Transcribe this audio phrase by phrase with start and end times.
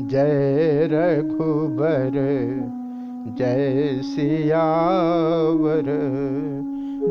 [0.00, 2.10] जय रघुबर,
[3.38, 5.82] जय सियावर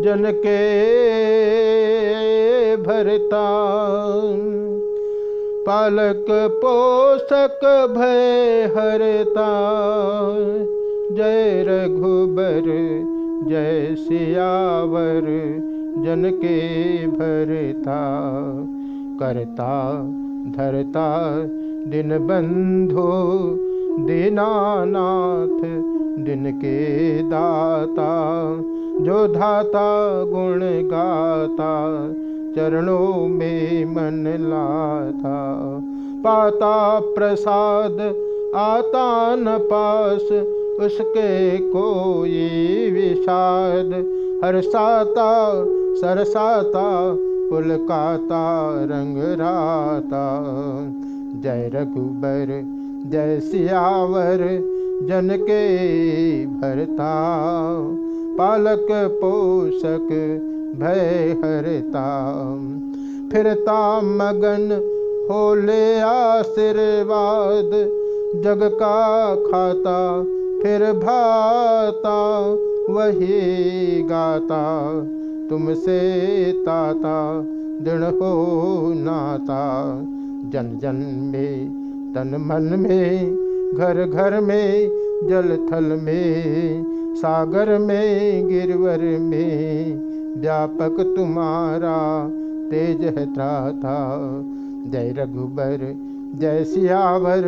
[0.02, 0.68] जन के
[2.76, 3.68] भरता।
[5.68, 9.50] पालक पोषक भय हरता।
[11.16, 12.64] जय रघुबर,
[13.50, 15.22] जय सियावर
[16.06, 18.22] जन के भरता।
[19.20, 19.94] करता,
[20.58, 21.48] धरता
[21.88, 23.40] दिन बंधो,
[24.06, 25.62] दीनानाथ,
[26.26, 28.54] दिन के दाता,
[29.04, 30.60] जो धाता, गुण
[30.90, 32.08] गाता,
[32.56, 35.58] चरणों में मन लाता।
[36.24, 38.00] पाता प्रसाद,
[38.56, 40.22] आता न पास,
[40.86, 42.50] उसके कोई
[42.92, 43.92] विषाद।
[44.44, 45.54] हर्षाता
[45.96, 47.16] सरसाता,
[47.50, 50.44] पुलकाता, रंग राता।
[51.42, 52.64] जय रघुबर,
[53.10, 54.38] जय सियावर
[55.08, 55.68] जन के
[56.46, 57.14] भरता।
[58.38, 60.10] पालक पोषक
[60.80, 62.08] भय हरता।
[63.32, 64.94] फिरता मगन
[65.32, 67.72] होले आशीर्वाद,
[68.42, 70.24] जग का खाता
[70.64, 72.42] फिर भाता,
[72.94, 74.92] वही गाता।
[75.50, 76.12] तुमसे
[76.52, 77.42] ताता,
[77.82, 79.94] दृढ़ हो नाता।
[80.50, 80.96] जन जन
[81.34, 81.70] में,
[82.16, 83.36] तन मन में
[83.78, 84.88] घर घर में
[85.30, 86.84] जल थल में,
[87.16, 89.96] सागर में, गिरवर में,
[90.42, 92.30] व्यापक तुम्हारा
[92.72, 94.20] तेज है त्राता।
[94.92, 95.96] जय रघुबर,
[96.36, 97.42] जय सियावर,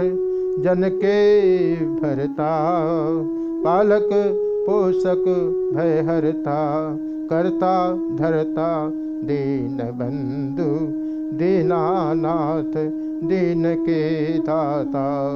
[0.64, 1.40] जन के
[1.76, 2.72] भरता।
[3.64, 4.10] पालक,
[4.70, 5.26] पोषक
[5.76, 6.96] भय हरता
[7.30, 8.90] करता, धरता,
[9.24, 10.99] दीन बंधु।
[11.34, 12.74] दीनानाथ,
[13.28, 15.30] दीन के दाता।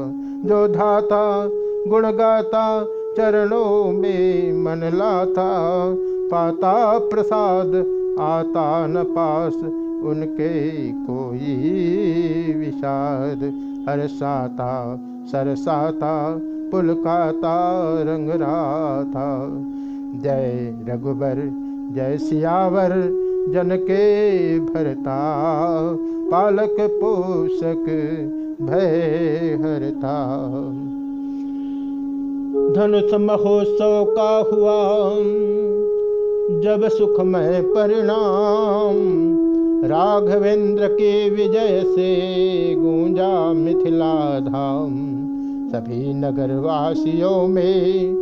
[0.45, 1.49] जो धाता
[1.89, 2.85] गुण गाता
[3.17, 5.49] चरणों में मन लाता।
[6.31, 7.67] पाता प्रसाद,
[8.19, 9.55] आता न पास,
[10.03, 11.73] उनके कोई
[12.57, 13.37] विषाद।
[13.89, 16.39] हर्षाता सरसाता
[16.71, 18.29] पुलकाता, रंग
[19.13, 19.49] था
[20.23, 21.35] जय रघुबर,
[21.95, 25.19] जय सियावर जन के भरता,
[26.31, 27.85] पालक पोषक
[28.61, 30.37] भय हरता।
[32.73, 35.09] धनुष महोत्सव का हुआ,
[36.61, 38.93] जब सुखमय परिणाम,
[39.87, 42.15] राघवेंद्र के विजय से
[42.75, 44.89] गूंजा मिथिला धाम।
[45.71, 48.13] सभी नगरवासियों में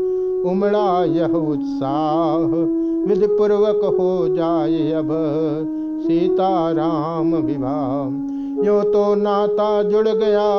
[0.44, 5.08] उमड़ा यह उत्साह विधि पूर्वक हो जाए अब।
[6.02, 10.50] सीता राम विवाह यो तो नाता जुड़ गया।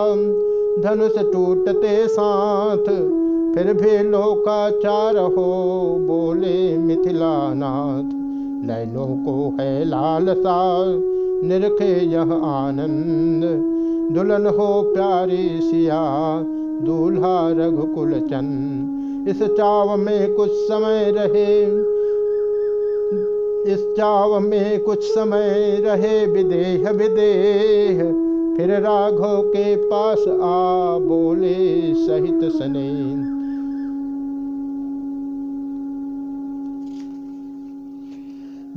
[0.82, 2.84] धनुष टूटते साथ,
[3.54, 5.44] फिर भी लोकाचार हो,
[6.00, 8.10] बोले मिथिला नाथ
[8.66, 10.58] नैनों को है लालसा,
[11.48, 13.44] निरखे यह आनंद।
[14.14, 16.02] दुल्हन हो प्यारी सिया,
[16.82, 21.54] दूल्हा रघुकुल चंद इस चाव में कुछ समय रहे
[23.66, 27.98] इस चाव में कुछ समय रहे, विदेह विदेह।
[28.56, 31.54] फिर राघव के पास आ, बोले,
[31.94, 32.90] सहित सने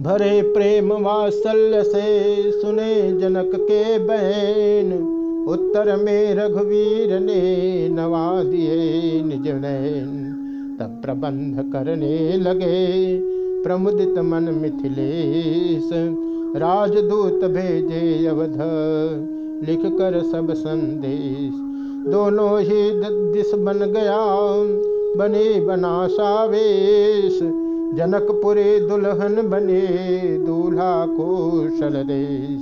[0.03, 4.93] भरे प्रेम वात्सल्य से सुने जनक के बहन
[5.49, 13.34] उत्तर में रघुवीर ने नवा दिए निज नैन तब प्रबंध करने लगे।
[13.65, 15.89] प्रमुदित मन मिथिलेश।
[16.61, 18.57] राजदूत भेजे अवध
[19.69, 21.53] लिख कर सब संदेश।
[22.13, 22.91] दोनों ही
[23.33, 24.19] दिश बन गया,
[25.17, 27.39] बने बना सावेश।
[27.97, 29.81] जनकपुरे दुल्हन बने,
[30.37, 32.61] दूल्हा कौशल देश।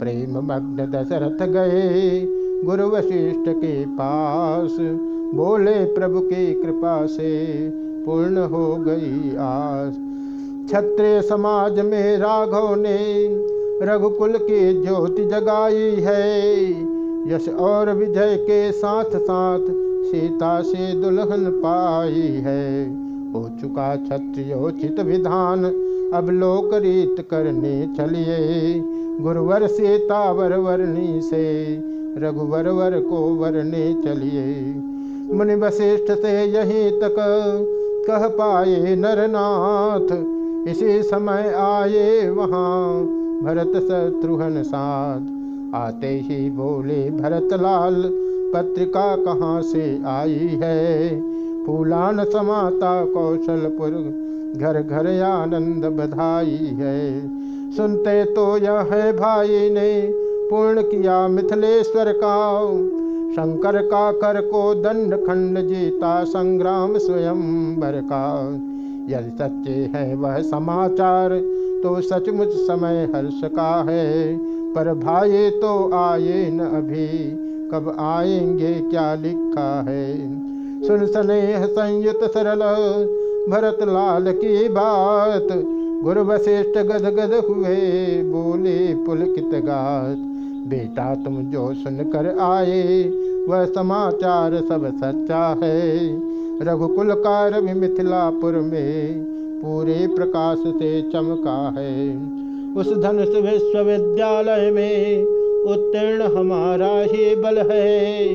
[0.00, 2.26] प्रेम मग्न दशरथ गए,
[2.64, 4.76] गुरु वशिष्ठ के पास।
[5.34, 7.46] बोले प्रभु की कृपा से
[8.04, 10.05] पूर्ण हो गई आस।
[10.66, 13.28] क्षत्रिय समाज में राघव ने
[13.86, 16.70] रघुकुल की ज्योति जगाई है।
[17.34, 19.58] यश और विजय के साथ साथ
[20.06, 22.86] सीता से दुल्हन पाई है।
[23.32, 25.64] हो चुका क्षत्रियोचित विधान,
[26.14, 28.82] अब लोक रीत करने चलिए।
[29.20, 31.76] गुरुवर सीता वर वर्णी से,
[32.18, 34.74] रघुवर वर को वरने चलिए।
[35.34, 37.16] मुनि वशिष्ठ से यहीं तक
[38.06, 40.35] कह पाए नरनाथ
[40.66, 43.00] इसी समय आए वहाँ
[43.44, 45.20] भरत शत्रुघ्न साथ।
[45.74, 48.02] आते ही बोले भरत लाल
[48.54, 51.08] पत्रिका कहाँ से आई है?
[51.66, 53.90] फूलान समाता कौशलपुर,
[54.56, 57.20] घर घर आनंद बधाई है।
[57.76, 60.12] सुनते तो यह है भाई ने
[60.50, 62.64] पूर्ण किया मिथिलेश्वर का।
[63.32, 68.52] शंकर का कर को दंड खंड जीता संग्राम स्वयं बर का।
[69.08, 71.30] यदि सच्चे है वह समाचार
[71.82, 74.36] तो सचमुच समय हर्ष का है।
[74.74, 77.06] पर भाई तो आए न अभी,
[77.68, 80.16] कब आएँगे क्या लिखा है?
[80.82, 82.60] सुन स्नेह संयुत सरल,
[83.50, 85.48] भरत लाल की बात।
[86.04, 87.76] गुरु वशिष्ठ गद गद हुए,
[88.22, 90.16] बोले पुलकित गात।
[90.68, 93.02] बेटा तुम जो सुनकर आए,
[93.48, 96.08] वह समाचार सब सच्चा है।
[96.62, 99.14] रघुकुल का रवि मिथिलापुर में
[99.62, 102.16] पूरे प्रकाश से चमका है।
[102.74, 105.22] उस धनुष विश्वविद्यालय में
[105.64, 108.34] उत्तीर्ण हमारा ही बल है।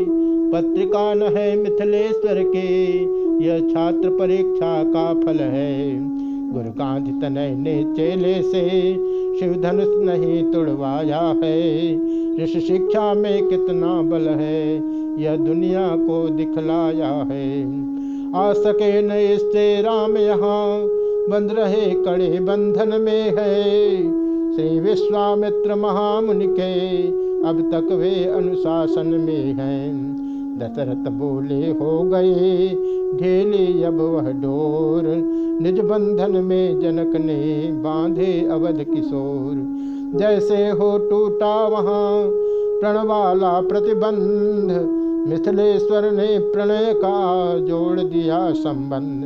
[0.52, 2.98] पत्रिका न है मिथिलेश्वर के,
[3.46, 5.92] यह छात्र परीक्षा का फल है।
[6.52, 8.94] गुरु गांधी तनय ने चेले से
[9.40, 11.94] शिव धनुष नहीं तुड़वाया है।
[12.44, 14.76] ऋषि शिक्षा में कितना बल है,
[15.24, 17.82] यह दुनिया को दिखलाया है।
[18.36, 20.88] आ सके न इससे राम यहाँ।
[21.30, 23.64] बंद रहे कड़े बंधन में है।
[24.56, 27.08] श्री विश्वामित्र महामुनि के
[27.48, 29.92] अब तक वे अनुशासन में हैं।
[30.60, 32.70] दशरथ बोले, हो गए।
[33.20, 35.04] ढेले अब वह डोर।
[35.62, 39.54] निज बंधन में जनक ने बांधे अवध किशोर।
[40.20, 42.30] जैसे हो टूटा वहाँ
[42.82, 49.24] प्रणवाला प्रतिबंध। मिथिलेश्वर ने प्रणय का जोड़ दिया संबंध।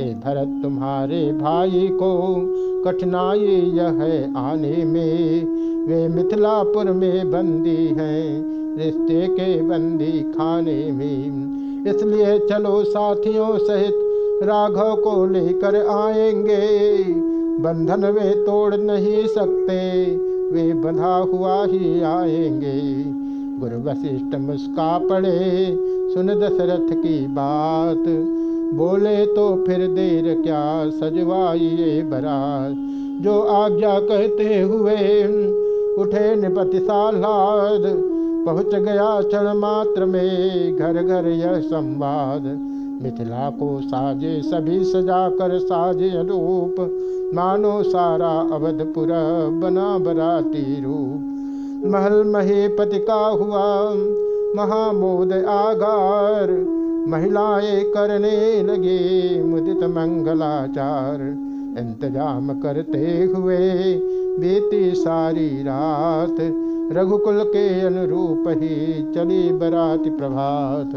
[0.00, 2.36] हे भरत, तुम्हारे भाई को
[2.84, 3.38] कठिनाई
[3.74, 5.44] यह है आने में।
[5.86, 8.44] वे मिथिलापुर में बंदी हैं,
[8.78, 11.48] रिश्ते के बंदी खाने में।
[11.86, 13.94] इसलिए चलो साथियों सहित
[14.42, 16.98] राघव को लेकर आएँगे।
[17.62, 20.04] बंधन वे तोड़ नहीं सकते,
[20.52, 23.18] वे बंधा हुआ ही आएँगे।
[23.60, 25.38] गुरु वशिष्ठ मुस्का पड़े
[26.14, 28.04] सुन दशरथ की बात।
[28.74, 32.74] बोले तो फिर देर क्या सजवाइए बरात?
[33.22, 34.96] जो आज्ञा कहते हुए
[35.96, 37.82] उठे निपति सालाद
[38.46, 42.42] पहुँच गया क्षण मात्र में घर घर यह संवाद।
[43.02, 46.76] मिथिला को साजे सभी सजा कर साजे रूप
[47.34, 49.08] मानो सारा अवधपुर
[49.62, 51.27] बना बराती रूप।
[51.84, 53.64] महल महेपति का हुआ
[54.56, 56.50] महामोद आगार।
[57.08, 61.20] महिलाएँ करने लगे मुदित मंगलाचार।
[61.80, 63.58] इंतज़ाम करते हुए
[64.38, 66.36] बीती सारी रात
[66.92, 70.92] रघुकुल के अनुरूप ही चली बरात प्रभात।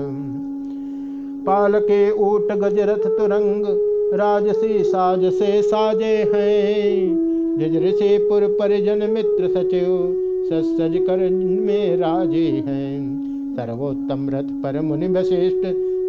[1.45, 3.65] पाल के ऊट, गजरथ, तुरंग,
[4.13, 11.29] राजसी, साज से साजे हैं। निज ऋषिपुर परिजन मित्र सचिव सज कर
[11.61, 13.21] में राजे हैं
[13.55, 15.67] सर्वोत्तम रथ पर मुनि वशिष्ठ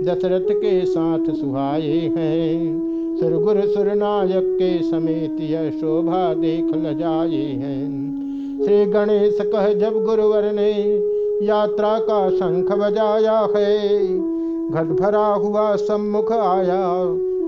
[0.08, 2.82] दशरथ के साथ सुहाये हैं।
[3.20, 8.12] सुरगुर सुरनायक के समेत यह शोभा देख ल जाए हैं।
[8.64, 10.72] श्री गणेश कह, जब गुरुवर ने
[11.46, 13.98] यात्रा का शंख बजाया है,
[14.70, 17.04] घट भरा हुआ सम्मुख आया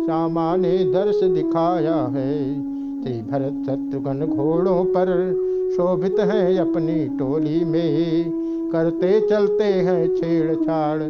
[0.06, 2.54] श्यामा ने दर्श दिखाया है।
[3.02, 5.08] श्री भरत शत्रुघ्न घोड़ों पर
[5.76, 8.30] शोभित है अपनी टोली में।
[8.72, 11.02] करते चलते हैं छेड़छाड़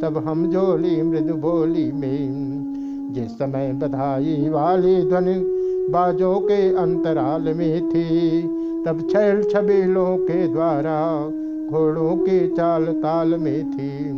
[0.00, 5.34] सब हम जोली मृदु बोली में। जिस समय बधाई वाली ध्वनि
[5.90, 8.42] बाजों के अंतराल में थी,
[8.86, 11.26] तब छैल छबीलों के द्वारा
[11.70, 14.12] घोड़ों की चाल ताल में थी।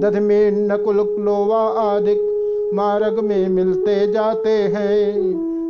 [0.00, 2.14] दध में नकुल क्लोवा आदि
[2.74, 5.12] मार्ग में मिलते जाते हैं।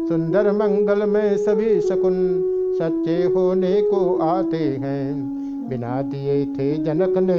[0.09, 5.35] सुंदर मंगल में सभी शकुन सच्चे होने को आते हैं।
[5.69, 7.35] बिना दिए थे जनक ने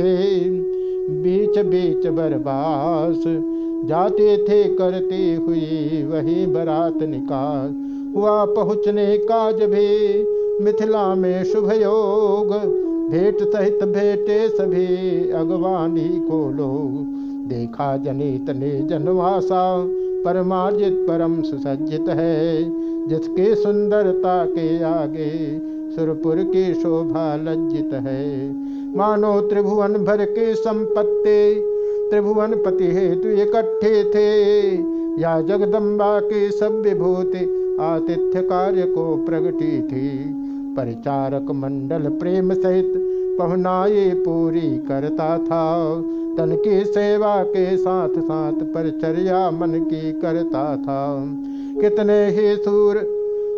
[1.23, 3.23] बीच बीच बरबास।
[3.87, 7.73] जाते थे करते हुए वही बरात निकाल।
[8.15, 10.23] हुआ पहुँचने का भी
[10.63, 12.53] मिथिला में शुभ योग।
[13.11, 17.05] भेंट सहित भेटे सभी अगवानी को लोग।
[17.49, 19.65] देखा जनित ने जनवासा
[20.25, 22.63] परमार्जित परम सुसज्जित है,
[23.07, 25.59] जिसके सुंदरता के आगे
[25.95, 28.53] सुरपुर की शोभा लज्जित है।
[28.97, 31.61] मानो त्रिभुवन भर के संपत्ति,
[32.11, 34.61] त्रिभुवन पति हेतु इकट्ठे थे।
[35.21, 40.17] या जगदम्बा के सब विभूति आतिथ्य कार्य को प्रगटी थी।
[40.75, 43.04] परिचारक मंडल प्रेम सहित
[43.37, 46.01] पहुनाई पूरी करता था।
[46.37, 51.25] तन की सेवा के साथ साथ परिचर्या मन की करता था।
[51.81, 52.95] कितने ही सूर,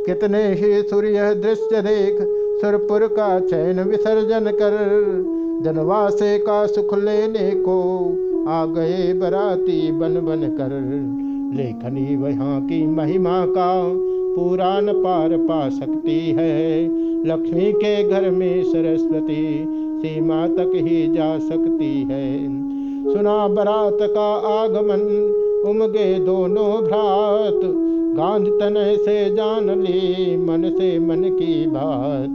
[0.05, 2.17] कितने ही सूर्य दृश्य देख,
[2.61, 4.77] सुरपुर का चैन विसर्जन कर,
[5.63, 8.09] जनवासे का सुख लेने को
[8.49, 10.69] आ गए बराती बन बन कर।
[11.57, 13.83] लेखनी वहाँ की महिमा का
[14.35, 16.87] पुराण पार पा सकती है।
[17.27, 22.47] लक्ष्मी के घर में सरस्वती सीमा तक ही जा सकती है।
[23.13, 25.33] सुना बरात का आगमन,
[25.69, 27.61] उमगे दोनों भ्रात।
[28.17, 32.33] गांध तन से जान ली, मन से मन की बात।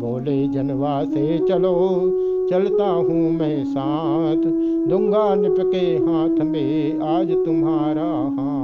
[0.00, 2.10] बोले, जनवा से चलो,
[2.50, 4.42] चलता हूँ मैं साथ।
[4.90, 8.55] दूँगा निप के हाथ में, आज तुम्हारा हाथ।